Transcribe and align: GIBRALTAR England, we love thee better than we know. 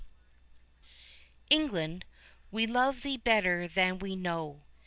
GIBRALTAR 1.51 1.51
England, 1.51 2.05
we 2.49 2.65
love 2.65 3.03
thee 3.03 3.17
better 3.17 3.67
than 3.67 3.99
we 3.99 4.15
know. 4.15 4.63